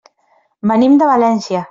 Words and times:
Venim 0.71 0.97
de 1.03 1.11
València. 1.11 1.59